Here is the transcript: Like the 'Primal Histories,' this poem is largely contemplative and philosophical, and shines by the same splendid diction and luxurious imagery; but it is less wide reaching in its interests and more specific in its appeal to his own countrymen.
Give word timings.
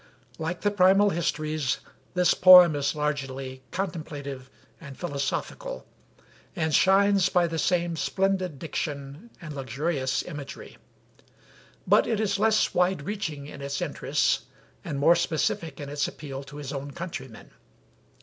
Like 0.39 0.61
the 0.61 0.71
'Primal 0.71 1.11
Histories,' 1.11 1.77
this 2.15 2.33
poem 2.33 2.75
is 2.75 2.95
largely 2.95 3.61
contemplative 3.69 4.49
and 4.79 4.97
philosophical, 4.97 5.85
and 6.55 6.73
shines 6.73 7.29
by 7.29 7.45
the 7.45 7.59
same 7.59 7.95
splendid 7.95 8.57
diction 8.57 9.29
and 9.39 9.53
luxurious 9.53 10.23
imagery; 10.23 10.79
but 11.85 12.07
it 12.07 12.19
is 12.19 12.39
less 12.39 12.73
wide 12.73 13.03
reaching 13.03 13.45
in 13.45 13.61
its 13.61 13.79
interests 13.79 14.45
and 14.83 14.97
more 14.97 15.15
specific 15.15 15.79
in 15.79 15.87
its 15.87 16.07
appeal 16.07 16.41
to 16.45 16.57
his 16.57 16.73
own 16.73 16.89
countrymen. 16.93 17.51